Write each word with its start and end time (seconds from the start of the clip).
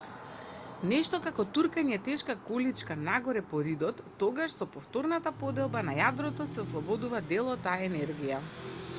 нешто 0.91 1.17
како 1.23 1.43
туркање 1.57 1.97
тешка 2.05 2.35
количка 2.47 2.95
нагоре 3.09 3.43
по 3.51 3.59
ридот 3.67 4.01
тогаш 4.23 4.55
со 4.61 4.67
повторната 4.77 5.33
поделба 5.43 5.83
на 5.91 5.95
јадрото 5.99 6.47
се 6.53 6.59
ослободува 6.63 7.21
дел 7.33 7.53
од 7.57 7.63
таа 7.69 7.77
енергија 7.89 8.41